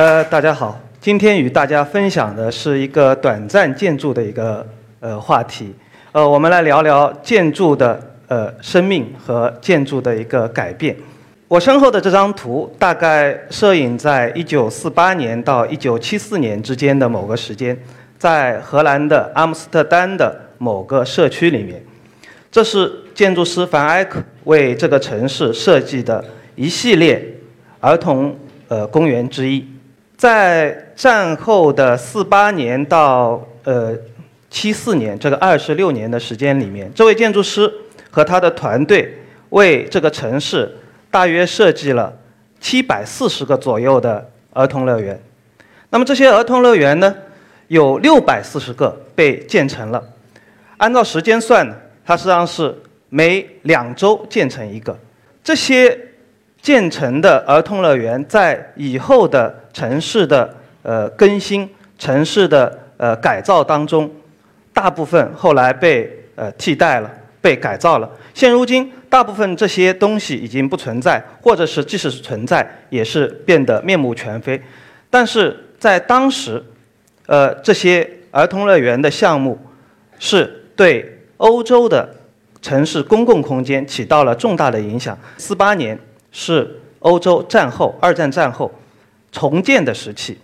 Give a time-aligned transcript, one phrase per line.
[0.00, 4.66] 呃，大家好，今天与大家分享的是一个短暂建筑的一个
[4.98, 5.74] 呃话题。
[6.12, 10.96] 呃，我们来聊聊建筑的呃生命和建筑的一个改变。
[11.48, 17.78] 我身后的这张图大概摄影在一九四八年到一九七四年之间的某个时间，
[18.16, 21.78] 在荷兰的阿姆斯特丹的某个社区里面。
[22.50, 26.24] 这是建筑师凡埃克为这个城市设计的
[26.56, 27.22] 一系列
[27.80, 28.34] 儿童
[28.68, 29.62] 呃公园之一。
[30.20, 33.96] 在战后的四八年到呃
[34.50, 37.72] 七四年这个二十六年的时间里面，这位建筑师
[38.10, 39.16] 和他的团队
[39.48, 40.76] 为这个城市。
[41.10, 42.14] 大约设计了
[42.60, 45.18] 七百四十个左右的儿童乐园，
[45.88, 47.12] 那么这些儿童乐园呢，
[47.68, 50.04] 有六百四十个被建成了。
[50.76, 51.74] 按照时间算呢，
[52.04, 52.72] 它实际上是
[53.08, 54.94] 每两周建成一个。
[55.42, 55.98] 这些
[56.62, 64.10] 建成的儿童乐园在以后的城市的呃更新、城市的呃改造当中，
[64.72, 67.10] 大部分后来被呃替代了。
[67.42, 68.10] 被改造了。
[68.34, 74.60] 现如今，大部分这些东西已经不存在，或者是即使是存在，也是变得面目全非。
[75.08, 76.62] 但是在当时，
[77.24, 79.58] 呃，这些儿童乐园的项目
[80.18, 82.06] 是对欧洲的
[82.60, 85.18] 城市公共空间起到了重大的影响。
[85.38, 85.98] 四八年
[86.32, 88.70] 是欧洲战后二战战后
[89.32, 90.38] 重建的时期，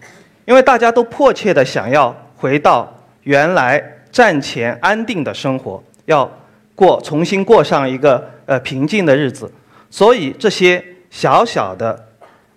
[0.44, 6.30] 因为大家都迫切的想要回到原来战前安定的生活，要。
[6.74, 9.50] 过重新过上一个呃平静的日子，
[9.88, 12.08] 所以这些小小的、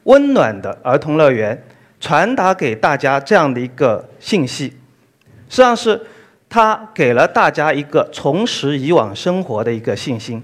[0.04, 1.64] 温暖的儿童乐园
[2.02, 4.66] 传达给大家这样的一个信息，
[5.48, 6.02] 实际上是
[6.50, 10.44] 它给了大家一个重拾以往生活的一个信心。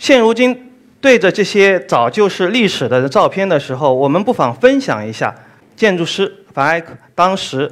[0.00, 0.71] 现如今
[1.02, 5.34] 对着这些早就是历史的照片的时候，我们不妨分享一下
[5.76, 7.70] 建筑师凡艾克当时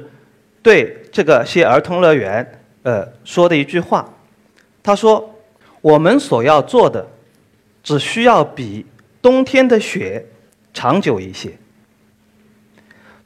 [0.61, 4.07] 对这个些儿童乐园呃说的一句话，
[4.83, 5.27] 他说。
[5.81, 7.07] 我们所要做的，
[7.81, 8.85] 只需要比
[9.19, 10.23] 冬天的雪
[10.75, 11.49] 长久一些。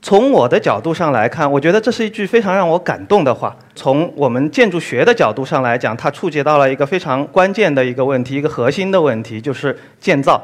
[0.05, 3.57] 从我的角度上来看，我觉得这是一句非常让我感动的话。
[3.73, 10.39] 从我们建筑学的角度上来讲，它触及到了一个非常关键的一个问题，一个核心的问题，就是建造。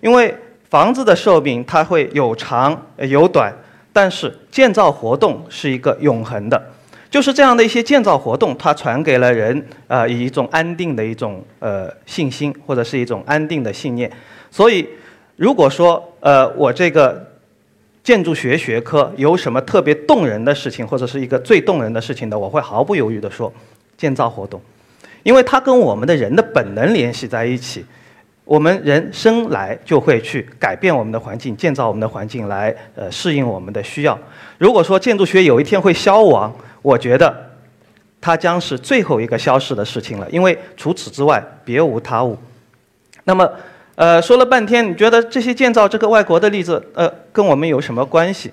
[0.00, 0.34] 因为
[0.70, 3.52] 房子的寿命它会有长有短，
[3.92, 6.70] 但是建造活动是一个永恒的。
[7.10, 14.10] 就是这样的一些建造活动，它传给了人呃以一种安定的一种呃信心，或者是一种安定的信念。
[14.50, 14.88] 所以，
[15.36, 17.33] 如果说呃我这个
[18.04, 23.52] 建筑学学科有什么特别动人的事情，或者是一个最动人的事情的，我会毫不犹豫地说
[23.96, 24.60] 建造活动，
[25.22, 27.84] 因为它跟我们的人的本能联系在一起。
[28.44, 34.18] 我们人生来就会去改变我们的环境，建造我们的环境来呃适应我们的需要。
[34.58, 37.34] 如果说建筑学有一天会消亡，我觉得，
[38.20, 42.36] 它将是最后一个消失的事情了，因为除此之外别无他物。
[43.24, 43.50] 那么，
[43.96, 48.50] 呃，说了半天，你觉得这些建造这个外国的例子，呃，跟我们有什么关系？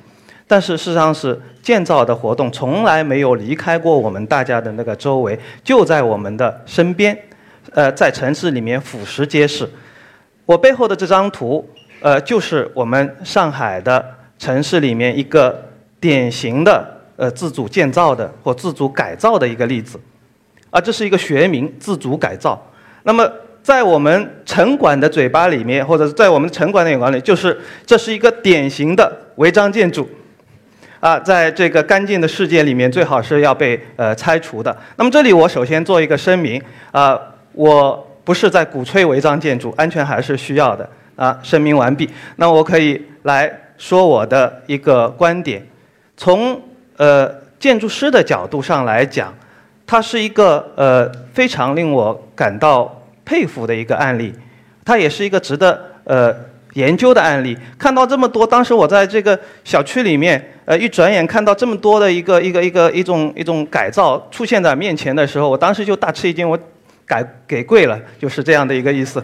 [0.47, 7.17] 但是事实上是建造的活动从来没有离开过我们大家的那个周围，就在我们的身边，
[7.73, 9.69] 呃，在城市里面俯拾皆是。
[10.45, 11.67] 我背后的这张图，
[12.01, 14.05] 呃，就是我们上海的
[14.37, 15.63] 城市里面一个
[15.99, 16.97] 典型的。
[17.17, 19.99] 呃，自主建造的或自主改造的一个例子，
[20.71, 22.59] 啊，这是一个学名——自主改造。
[23.03, 30.09] 那么，在我们城管的嘴巴里面，或者是在我们城管的眼光里，就是这是一个典型的违章建筑，
[30.99, 34.75] 啊，在这个干净的世界里面，最好是要被呃拆除的。
[34.95, 36.61] 那么，这里我首先做一个声明，
[36.91, 37.19] 啊，
[37.53, 42.09] 我不是在鼓吹违章建筑，安全还是需要的，啊，声明完毕。
[42.37, 45.65] 那我可以来说我的一个观点，
[46.15, 46.59] 从。
[46.97, 47.27] 呃，
[47.57, 49.33] 建筑师的角度上来讲，
[49.87, 53.00] 它是一个呃非常令我感到
[53.31, 54.33] 佩服的一个案例，
[54.83, 56.35] 它也是一个值得呃
[56.73, 57.57] 研究的案例。
[57.79, 66.59] 看到这么多，当时我在这个小区里面，呃，一转眼看到这么多的一个一个一个一种一种改造出现在面前的时候，我当时就大吃一惊，我
[67.05, 69.23] 改给跪了，就是这样的一个意思。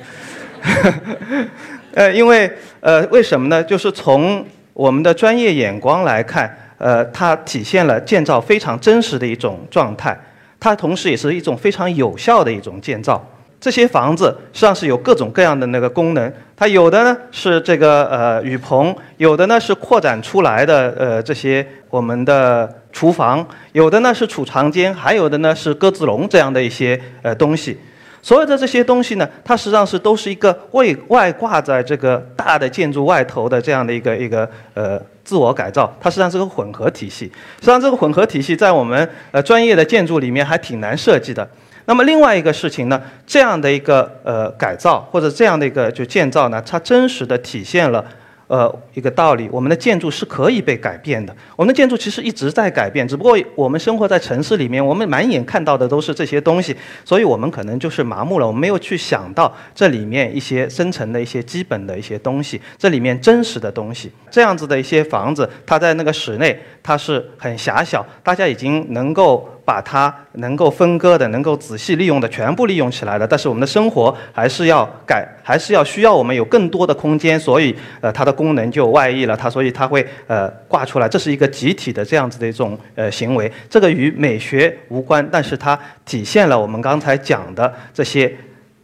[1.93, 2.49] 呃，因为
[2.79, 3.61] 呃，为什么呢？
[3.61, 6.57] 就是从我们的专业眼光来看。
[6.79, 10.15] 呃，它体现了建造非常真实的一种状态，
[10.59, 13.19] 它同时也是一种非常有效的一种建造。
[13.59, 27.77] 这些房子实际上是有各种各样的那个功能，它有的呢是这个呃雨棚，有的呢是扩展出来的呃这些我们的厨房，有的呢是储藏间，还有的呢是鸽子笼这样的一些呃东西。
[28.21, 35.01] 所有的这些东西呢，它实际上是都是一个外外挂在这个大的建筑外头的这样的一个一个呃。
[35.27, 37.25] 自我改造，它实际上是个混合体系。
[37.59, 41.45] 实际上，这个混合体系在我们呃专业的建筑里面还挺难设计的。
[41.87, 48.05] 那么另外一个事情呢，这样的一个呃改造或者这样的一个就建造呢，它真实的体现了。
[48.49, 51.35] 呃，一个道理，我们的建筑是可以被改变的。
[51.57, 56.73] 我们的建筑其实一直在改变，只不过我们生活在城市里面，我们满眼看到的都是这些东西，
[57.03, 64.09] 所以我们可能就是麻木了，我们没有去想到这里面一些深层的一些基本的一些东西，这里面真实的东西。
[64.31, 69.49] 这样子的一些房子，它在那个室内，它是很狭小，大家已经能够。
[69.67, 88.33] 把它能够分割的、能够仔细利用的全部利用起来了，但是我们的生活还是要改，还是要需要我们有更多的空间，所以呃它的功能就外溢了，它所以它会呃挂出来，这是一个集体的这样子的一种呃行为，这个与美学无关，但是它体现了我们刚才讲的这些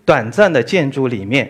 [0.03, 1.49] 短暂的建筑里面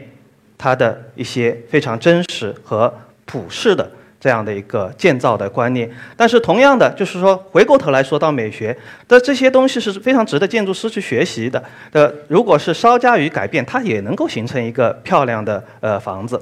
[0.60, 2.94] 它的一些非常真实和
[3.26, 3.90] 普世的。
[4.24, 8.74] 这样的一个建造的观念，但是同样的，就是说回过头来说到美学
[9.06, 11.62] 的这些东西是非常值得建筑师去学习的。
[11.92, 16.42] 的，如果是稍加于改变，它也能够形成一个漂亮的呃房子。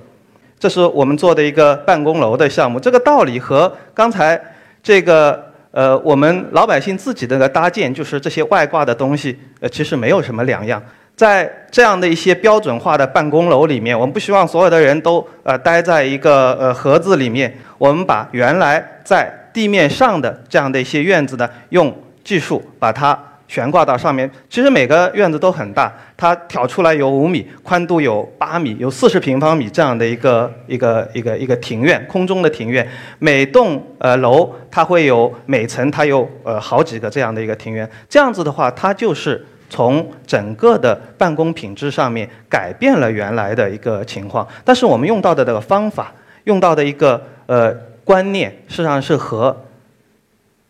[0.59, 4.39] 这是我们做的一个办公楼的项目，这个道理和刚才
[4.83, 10.79] 这个呃我们老百姓自己的搭建，就是这些外挂的东西，呃其实没有什么两样。
[11.15, 17.53] 在这样的一些标准化的办公楼里面，我们不希望所有的人都呃待在一个呃盒子里面。
[17.77, 23.17] 我们把原来在地面上的这样的一些院子呢，用技术把它
[23.47, 24.29] 悬挂到上面。
[24.49, 32.87] 其实每个院子都很大，它挑出来有五米，宽度有八米，有四十平方米这样的一个一个一个一个庭院，空中的庭院。
[33.19, 37.87] 每栋呃楼它会有每层它有呃好几个这样的一个庭院。
[38.09, 39.45] 这样子的话，它就是。
[39.71, 46.13] 从整个的办公品质上面改变了原来的一个情况，但是我们用到的这个方法，
[46.43, 47.73] 用到的一个呃
[48.03, 49.55] 观念，事实上是和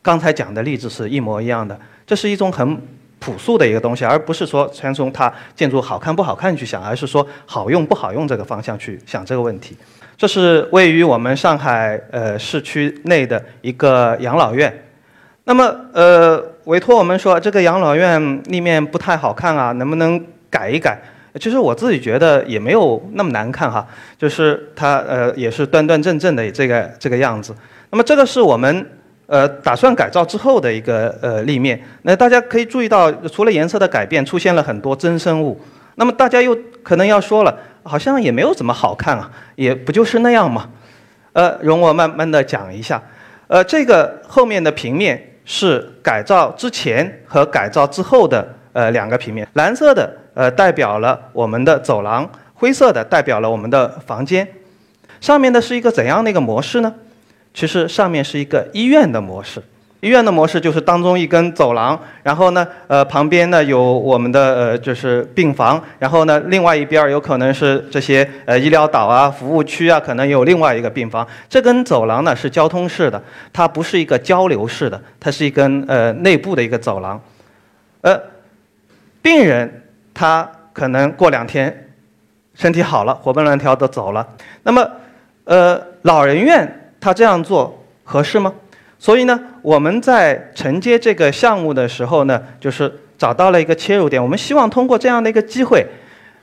[0.04, 1.76] 刚才讲的例子是一模一样的。
[2.06, 2.80] 这是一种很
[3.18, 9.76] 朴素的一个东西，而不是说全从它建筑好看不好看去想，而是说好用不好用这个方向去想这个问题。
[10.16, 14.72] 这是位于我们上海呃市区内的一个养老院。
[15.44, 20.98] 那么，呃，委托我们说这个养老院立面不太好看啊，能不能改一改？
[21.40, 23.88] 其实我自己觉得也没有那么难看哈，
[24.18, 27.56] 就是它呃也是端端正正的这个这个样子。
[27.90, 28.86] 那么这个是我们
[29.28, 31.82] 呃打算改造之后的一个呃立面。
[32.04, 35.60] 那大家可以注意到，除了颜色的改变，出现了很多增生物。
[35.96, 40.70] 那么大家又可能要说了，好像也没有怎么好看啊，也不就是那样嘛。
[41.34, 43.02] 呃，容我慢慢的讲一下。
[43.48, 45.31] 呃，这个后面的平面。
[45.46, 54.48] 是改造之前和改造之后的呃两个平面，蓝色的呃代表了我们的走廊，灰色的代表了我们的房间。
[55.20, 56.94] 上面的是一个怎样的一个模式呢？
[57.54, 59.62] 其实上面是一个医院的模式。
[60.02, 71.26] 医院的模式就是当中一根走廊，然后呢，呃，旁边呢有我们的呃就是病房，然后呢，另外一边有可能是这些呃医疗岛啊、服务区啊，可能有另外一个病房。
[71.48, 73.22] 这根走廊呢是交通式的，
[73.54, 77.22] 它不是一个交流式的，它是一根呃内部的一个走廊。
[78.02, 78.20] 呃，
[79.22, 79.84] 病人
[80.16, 81.92] 他可能过两天
[82.56, 84.28] 身体好了，活蹦乱跳的走了。
[84.64, 84.90] 那么，
[85.44, 88.52] 呃，老人院他这样做合适吗？
[89.02, 94.22] 所以呢，我们在承接这个项目的时候呢，就是找到了一个切入点。
[94.22, 95.84] 我们希望通过这样的一个机会，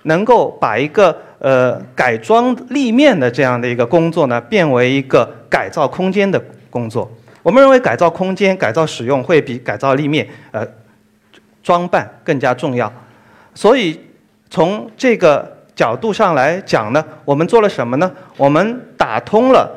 [0.03, 7.09] 能够把一个呃改装立面的这样的一个工作呢，变为一个改造空间的工作。
[7.45, 10.67] 我们认为改造空间、改造使用会比改造立面呃
[11.63, 12.93] 装扮更加重要。
[13.55, 14.01] 所以
[14.51, 18.11] 从这个角度上来讲呢，我们做了什么呢？
[18.37, 19.77] 我们打通了。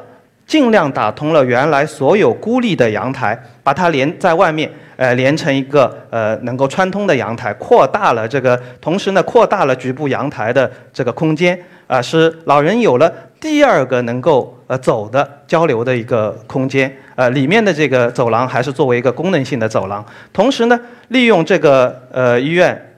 [0.52, 20.78] 尽量打通了原来所有孤立的阳台，把它连在外面，呃，连成一个呃能够穿通的阳台，扩大了这个，同时呢，扩大了局部阳台的这个空间，啊，使老人有了第二个能够呃走的交流的一个空间，呃，里面的这个走廊还是作为一个功能性的走廊，同时呢，
[21.08, 22.94] 利用这个呃医院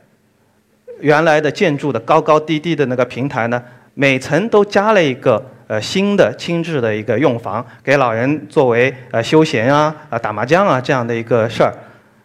[1.01, 3.61] 原来的建筑的高高低低的那个平台呢，
[3.93, 5.39] 每层都加了一个。
[5.67, 11.73] 呃，新的轻质的一个用房，给老人作为呃休闲啊、啊打麻将啊这样的一个事儿。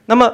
[0.06, 0.32] 那么，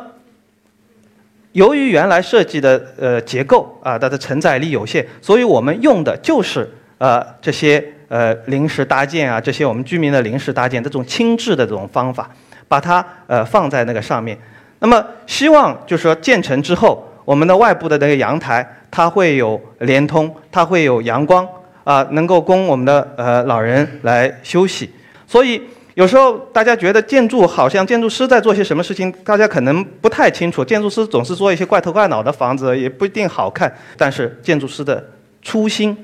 [1.52, 6.68] 由于原来设计的呃结构啊，它的承载力有限，所以我们用的就是
[6.99, 12.30] 呃这些呃临时搭建啊，这些我们居民的临时搭建这种轻质的这种方法，
[12.66, 14.38] 把它呃放在那个上面。
[14.78, 21.46] 那么，希望就是说建成之后，我们的外部的那个阳台它会有连通，它会有阳光。
[21.84, 24.90] 啊，能够供我们的呃老人来休息，
[25.26, 25.60] 所以
[25.92, 30.64] 有时候大家觉得建筑好像建筑师在做些什么事情，大家可能不太清楚。
[30.64, 33.72] 建筑师总是做一些怪头怪脑的房子，也不一定好看。
[33.96, 35.04] 但是建筑师的
[35.42, 35.96] 初心，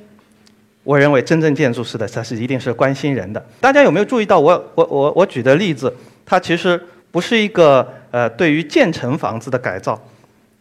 [0.84, 3.44] 我认为真正建筑师的他是一定是关心人的。
[3.60, 5.92] 大家有没有注意到我我我我举的例子？
[6.26, 10.00] 它其实不是一个呃对于建成房子的改造，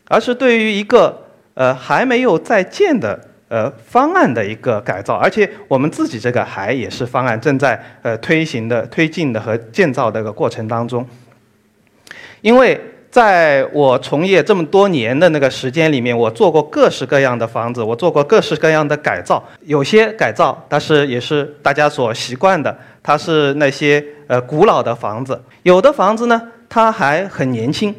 [0.08, 1.16] 而是对于一个
[1.54, 3.29] 呃还没有在建的。
[3.50, 11.04] 呃，方案的一个改造，而且我们自己这个还也是方案正在呃推行的、推进的和建造的一个过程当中。
[12.42, 12.80] 因为
[13.10, 19.44] 在我从业这么多年的那个时间里面，我做过各式各样的房子，我做过各式各样的改造。
[19.62, 25.42] 有些改造，它是也是大家所习惯的，它是那些呃古老的房子。
[25.64, 26.40] 有的房子呢，
[26.70, 27.96] 它还很年轻，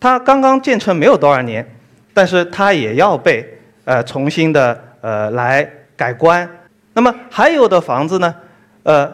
[0.00, 1.76] 它刚刚建成没有多少年，
[2.14, 3.58] 但是它也要被。
[3.84, 6.48] 呃，重新的呃来改观。
[6.94, 8.34] 那么还有的房子呢，
[8.82, 9.12] 呃，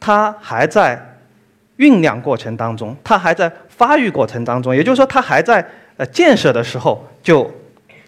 [0.00, 1.00] 它还在
[1.76, 4.74] 酝酿过程当中，它还在发育过程当中。
[4.74, 5.64] 也就是说，它还在
[5.96, 7.48] 呃建设的时候就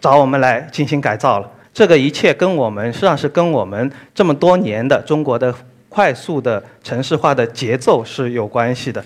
[0.01, 1.51] 找我们来进行改造了。
[1.73, 5.55] 这个一切跟我们实际上是跟我们这么多年的中国的
[5.89, 9.05] 快速的城市化的节奏是有关系的。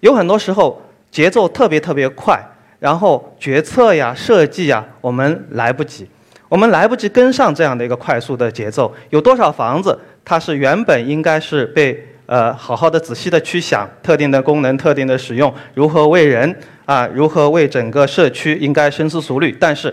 [0.00, 2.38] 有很多时候节奏特别特别快。
[2.86, 6.08] 然后决策呀、设计呀，我们来不及，
[6.48, 8.94] 我们来不及跟上这样的一个快速的节奏。
[9.10, 19.50] 有多少房子，它是原本应该是被呃好好的、仔细的去想特定的功能、特定的使用，如何为人啊，如何为整个社区应该深思熟虑。
[19.58, 19.92] 但是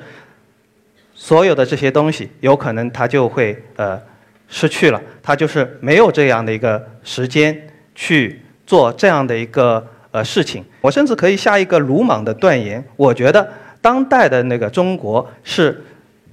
[1.15, 3.99] 所有的这些东西，有可能它就会呃
[4.47, 7.59] 失去了，它就是没有这样的一个时间
[7.95, 9.83] 去做这样的一个。
[10.13, 13.51] 呃，事情，我甚至可以下一个鲁莽的断言，我觉得
[13.81, 15.83] 当代的那个中国是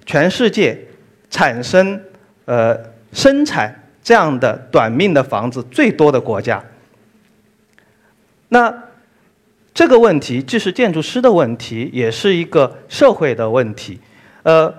[0.05, 0.79] 全世界
[1.31, 1.99] 产生
[2.45, 2.79] 呃
[3.15, 6.63] 生产这样的短命的房子最多的国家。
[8.51, 8.71] 那
[9.73, 13.99] 这个问题既是建筑师的问题，也是一个社会的问题。
[14.43, 14.71] 呃，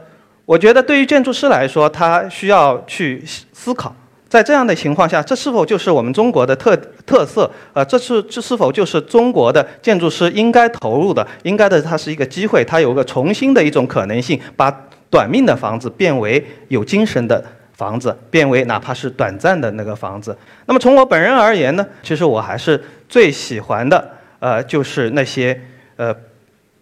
[0.46, 3.96] 我觉得对于建筑师来说，他需要去思考。
[4.32, 6.74] 在这样的情况下，这是否就是我们中国的特
[7.06, 7.52] 特色？
[7.74, 11.28] 呃，这是这是否就是中国的建筑师应该投入的？
[11.44, 14.72] 应该的，它是一个机会，它有个重新的一种可能性，把
[15.10, 20.34] 短命的房子变为有精神的房子，变为哪怕是短暂的那个房子。
[20.66, 25.62] 那么从我本人而言呢，其实我还是最喜欢的，呃，就是那些
[25.98, 26.16] 呃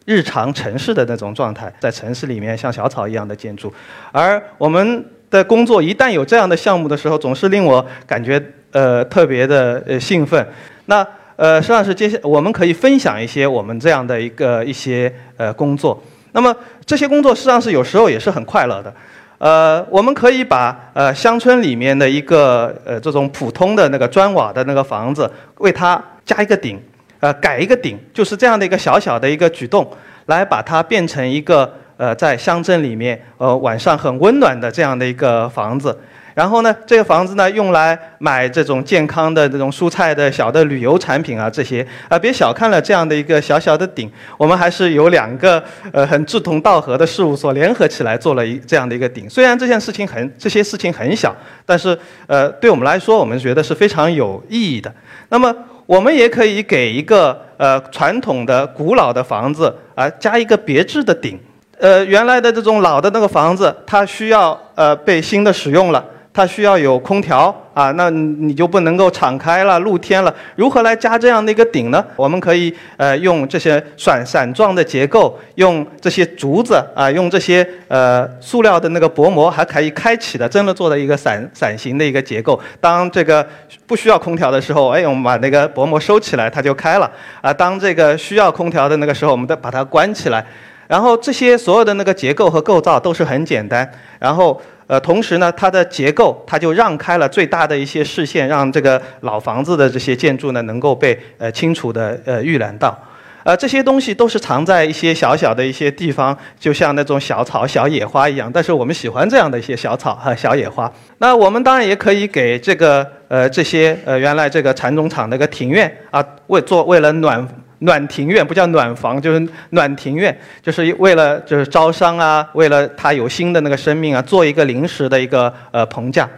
[0.05, 3.73] 日常城市的那种状态，在城市里面像小草一样的建筑，
[4.11, 5.03] 而我们。
[5.29, 10.43] 的工作一旦有这样的项目的时候，总是令我感觉呃特别的呃兴奋。
[10.85, 11.05] 那
[11.35, 16.01] 呃实际上是接下我们可以分享一些我们这样的一个一些呃工作。
[16.31, 16.55] 那么
[16.85, 18.93] 这些工作实际上是有时候也是很快乐的。
[19.37, 26.81] 呃，我们可以把呃乡村里面的一个呃这种普通的那个砖瓦的那个房子，为它加一个顶，
[27.19, 29.89] 呃改一个顶，就是这样的一个小小的一个举动，
[30.25, 31.71] 来把它变成一个。
[31.99, 35.93] 呃，在乡镇里面，呃，晚上很温暖的这样的一个房子，
[36.33, 49.29] 然后呢，这个房子呢，用来买这种健康的这种蔬菜的小的旅游产品啊，这些啊，别小看了这样的一个小小的顶，我们还是有两个呃很志同道合的事务所联合起来做了一这样的一个顶。
[49.29, 54.89] 虽然这件事情很这些事情很小，但是呃，对我们来说，我们觉得是非常有意义的。
[55.27, 55.53] 那么，
[55.85, 61.37] 我们也可以给一个呃传统的古老的房子啊加一个别致的顶。
[61.79, 70.35] 呃，原来的这种老的那个房子，它需要呃被新的使用了，它需要有空调啊，那你就不能够敞开了，露天了。
[70.57, 72.05] 如何来加这样的一个顶呢？
[72.17, 82.59] 我们可以呃用这些伞伞状的结构，用这些竹子啊，用这些呃塑料的那个薄膜，还可以开启的，真的做的一个伞伞形的一个结构。
[82.81, 83.47] 当这个
[83.87, 87.09] 不需要空调的时候，哎，我们把那个薄膜收起来，它就开了
[87.39, 87.53] 啊。
[87.53, 90.45] 当这个需要空调的那个时候，我们再把它关起来。
[90.89, 102.97] 然后这些所有的那个结构和构造都是很简单，然后呃，同时呢，它的结构它就让开了最大的一些视线，让这个老房子的这些建筑呢能够被呃清楚的呃预览到，
[103.43, 108.49] 呃，这些东西都是藏在一些小小的一些地方，就像那种小草、小野花一样。
[108.51, 110.91] 但是我们喜欢这样的一些小草和小野花。
[111.19, 117.47] 那我们当然也可以给这个呃这些呃原来这个蚕种厂那个庭院啊，为做为了暖。
[117.79, 126.29] 暖庭院不叫暖房，就是暖庭院，就是为了就是招商啊，为了它有新的那个生命啊，做一个临时的一个呃棚架。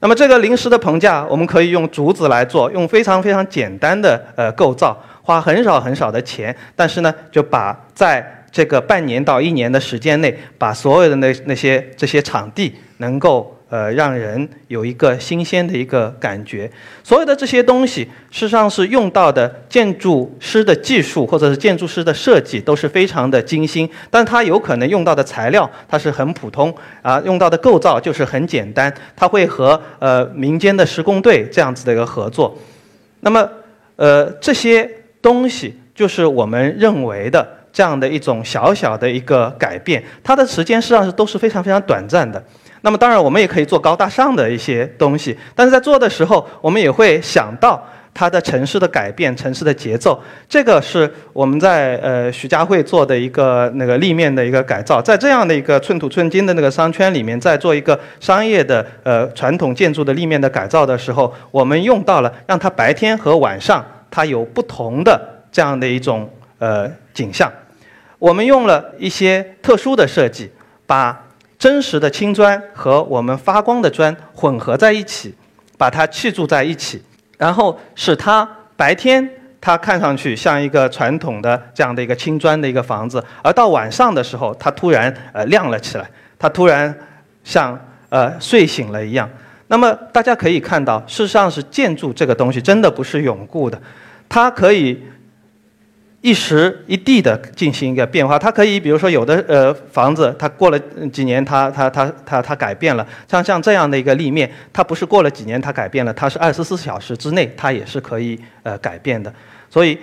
[0.00, 13.53] 那么这个临时的棚架，我们可以用竹子来做，用非常非常简单的呃构造，花很少很少的钱，但是呢，就把在这个半年到一年的时间内，把所有的那那些这些场地能够。
[13.74, 16.70] 呃让人有一个新鲜的一个感觉。
[17.02, 32.56] 所有的这些东西，事实上是用到的建筑师的技术或者是建筑师的设计都是非常的精心，但它有可能用到的材料它是很普通啊，用到的构造就是很简单，它会和呃民间的施工队这样子的一个合作。
[33.22, 33.50] 那么
[33.96, 34.88] 呃这些
[35.20, 37.44] 东西就是我们认为的。
[37.74, 42.40] 这样的一种小小的一个改变，它的时间实际上是都是非常非常短暂的。
[42.84, 50.22] 那么当然，我们也可以做高大上的一些东西，但是在做的时候，我们也会想到它的城市的改变、城市的节奏。
[50.46, 65.18] 这个是我们在呃徐家汇做的一个那个立面的一个改造，在这样的一个寸土寸金的那个商圈里面，在做一个商业的呃传统建筑的立面的改造的时候，我们用到了让它白天和晚上它有不同的
[65.50, 67.50] 这样的一种呃景象。
[68.18, 70.50] 我们用了一些特殊的设计，
[70.86, 71.23] 把
[71.64, 75.34] 真实的青砖和我们发光的砖混合在一起，
[75.78, 77.02] 把它砌筑在一起，
[77.38, 79.26] 然后使它白天
[79.62, 86.06] 它看上去像一个传统的这样的一个青砖的一个房子，而到晚上的时候，它突然呃亮了起来，
[86.38, 86.94] 它突然
[87.42, 87.80] 像
[88.10, 89.26] 呃睡醒了一样。
[89.68, 93.80] 那么大家可以看到，事实上是建筑这个东西真的不是永固的，
[94.28, 95.02] 它可以。
[96.24, 100.78] 一时一地的进行一个变化，它可以，比如说有的呃房子，它过了
[101.12, 109.30] 几年，它它它它它改变了，像像这样的一个立面，它不是过了几年它改变了，它是二十四小时之内它也是可以呃改变的。
[109.68, 109.98] 所以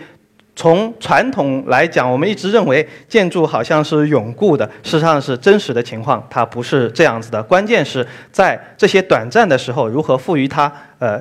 [0.56, 7.42] 从传统来讲，我们一直认为建筑好像是永固的，事实上是真实的情况，它不是这样子的。
[7.42, 11.20] 关键是在这些短暂的时候，如何赋予它呃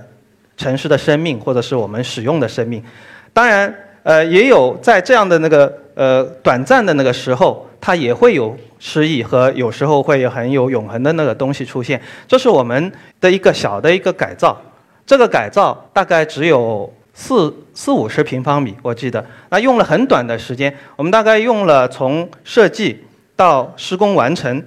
[0.58, 2.84] 城市的生命，或者是我们使用的生命。
[3.32, 3.74] 当然。
[4.02, 12.00] 呃，也有在这样的那个呃短暂的那个时候，它也会有诗意和有时候会有很有永恒的那个东西出现。
[12.26, 14.58] 这是我们的一个小的一个改造，
[15.04, 19.22] 这个改造大概只有四四五十平方米，我记得。
[19.50, 23.04] 那用了很短的时间，我们大概用了从设计
[23.36, 24.62] 到施工完成，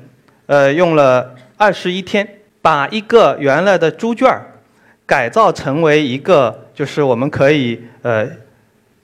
[0.46, 2.28] 呃，用了二十一天，
[2.62, 4.46] 把一个原来的猪圈儿
[5.08, 8.28] 改造成为一个就是我们可以呃。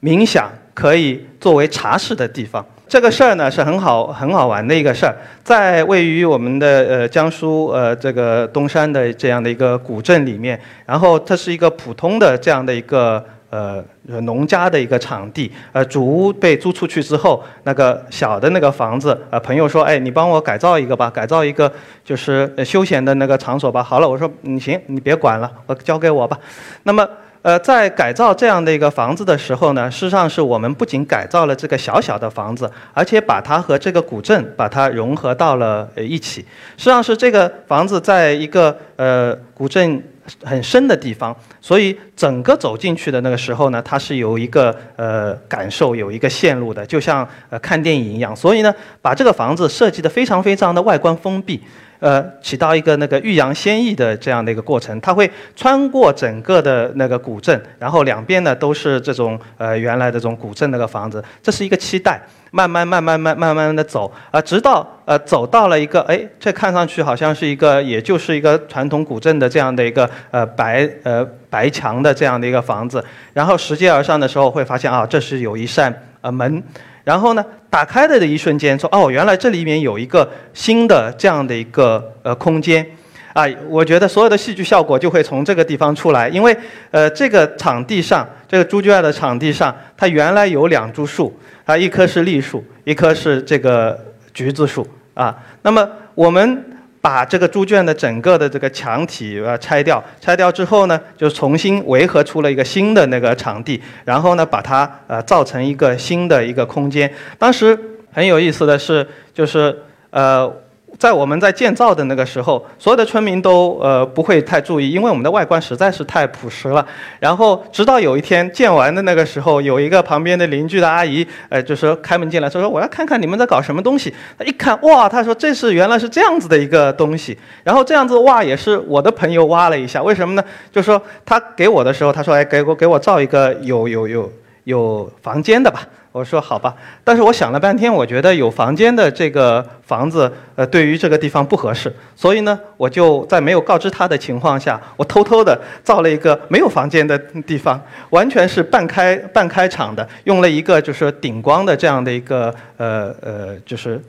[0.02, 13.84] 冥想可以作为茶室的地方，这个事儿呢是很好很好玩的一个事儿，在位于我们的呃江苏呃这个东山的这样的一个古镇里面，然后它是一个普通的这样的一个呃
[14.22, 21.70] 农家的一个场地，呃主屋被租出去之后，那个小的那个房子，呃朋友说，哎你帮我改造一个吧，改造一个
[22.06, 23.84] 就是休闲的那个场所吧。
[23.84, 26.40] 好了，我说你行，你别管了，我交给我吧。
[26.84, 27.06] 那么。
[27.42, 36.42] 呃，在改造这样的一个房子的时候呢，事实上是我们不仅改造了这个小小的房子，而且把它和这个古镇把它融合到了一起。
[36.76, 40.04] 实际上是这个房子在一个呃古镇
[40.44, 48.36] 很深的地方，所以整个走进去的那个时候呢，它是有一个呃感受，有一个线路的，就像呃看电影一样。
[48.36, 51.64] 所以呢，把这个房子设计的非常非常的外观封闭。
[52.00, 76.64] 呃，起到一个那个欲扬先抑的这样的一个过程，它会穿过整个的那个古镇，然后两边呢都是这种呃原来的这种古镇那个房子，这是一个期待，慢慢慢慢慢慢慢的走啊，直到呃走到了一个哎，这看上去好像是一个，也就是一个传统古镇的这样的一个呃白呃白墙的这样的一个房子，然后拾阶而上的时候会发现啊，这是有一扇呃门。
[77.04, 82.86] 然后呢，打开的的一瞬间，说哦，原来这里面有一个新的这样的一个呃空间，
[83.34, 86.56] 啊，我觉得所有的戏剧效果就会从这个地方出来，因为
[86.92, 94.00] 呃这个场地上，这个猪圈的场地上，它原来有两株树，啊，一棵是栗树，一棵是这个
[94.34, 96.66] 橘子树，啊，那么我们。
[97.02, 107.12] 把这个猪圈的整个的这个墙体呃拆掉，拆掉之后呢，就重新围合出了一个新的那个场地，然后呢，把它呃造成一个新的一个空间。
[107.38, 107.78] 当时
[108.12, 109.78] 很有意思的是，就是
[110.12, 110.52] 呃。
[110.98, 116.86] 在我们在建造的那个时候，所有的村民都呃不会太注意，因为我们的外观实在是太朴实了。
[117.20, 124.14] 然后直到有一天建完的那个时候，有一个旁边的邻居的阿姨，呃，就说开门进来，说说我要看看你们在搞什么东西。
[124.38, 127.38] 他一看，哇，他说这是原来是这样子的一个东西。
[127.64, 130.44] 然后这样子挖也是我的朋友挖了一下，为什么呢？
[130.72, 134.32] 就说他给我的时候，他说哎，给我给我造一个有有有
[134.64, 135.88] 有房间的吧。
[136.12, 154.02] 我说好吧，但是我想了半天，我觉得有房间的这个房子，呃，对于这个地方不合适，所以呢，我就在没有告知他的情况下，我偷偷的造了一个没有房间的地方，完全是半开半开场的，用了一个就是顶光的这样的一个呃呃，就是。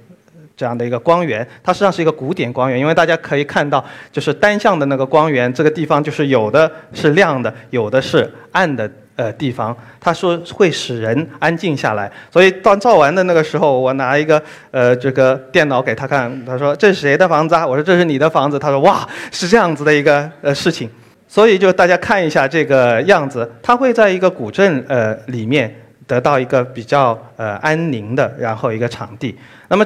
[0.57, 3.83] 这样的一个光源，它实际上是一个古典光源，因为大家可以看到，
[4.13, 8.87] 就是单向的那个光源，这个地方就是有的是亮的，有的是暗的。
[9.17, 17.67] 呃，地方，他说会使人安静下来，所以当造完的那个时候，我拿一个呃这个电脑给他看，他说这是谁的房子啊？
[17.67, 18.59] 我说这是你的房子。
[18.59, 20.89] 他说哇，是这样子的一个呃事情，
[21.29, 25.75] 所以就大家看一下这个样子，他会在一个古镇呃里面
[26.07, 29.37] 得到一个比较呃安宁的然后一个场地。
[29.69, 29.85] 那么，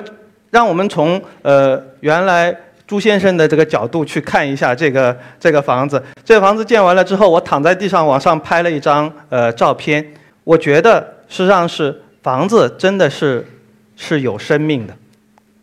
[0.51, 2.55] 让我们从呃原来。
[2.87, 10.05] 朱先生的这个角度去看一下这个这个房子，这个房子建完了之后，我躺在地上往上拍了一张呃照片。
[10.45, 13.47] 我觉得实际上是房子真的是
[13.97, 14.95] 是有生命的，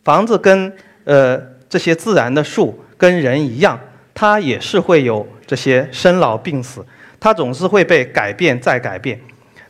[0.03, 3.79] 房子跟呃这些自然的树跟人一样，
[4.13, 6.84] 它也是会有这些生老病死，
[7.19, 9.19] 它总是会被改变再改变。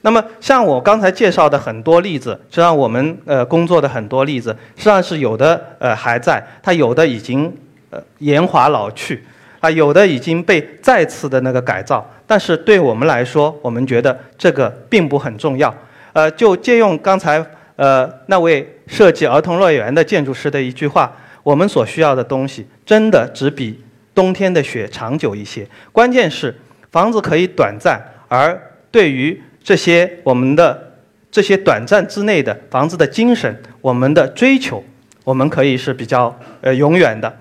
[0.04, 7.56] 那么，像我刚才介绍的很多例子，实际上我们呃工作的很多例子，实际上是有的呃还在，它有的已经
[7.92, 9.24] 呃年华老去，
[9.60, 15.74] 啊有的已经被再次的那个改造，但是对我们来说，我们觉得这个并不很重要。
[16.14, 23.80] 呃，就借用刚才呃那位设计儿童乐园的建筑师的一句话，我们所需要的东西真的只比
[24.16, 25.66] 冬天的雪长久一些。
[25.92, 26.54] 关键是
[26.92, 28.60] 房子可以短暂，而
[28.92, 30.94] 对于这些我们的
[31.32, 34.84] 这些短暂之内的房子的精神，我们的追求，
[35.24, 37.32] 我们可以是比较呃永远的。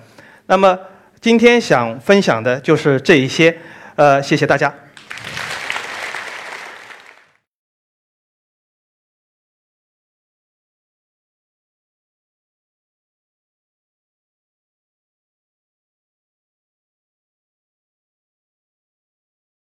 [0.46, 0.78] 那么
[1.20, 3.56] 今天想分享的就是这一些，
[3.96, 4.72] 呃，谢谢大家。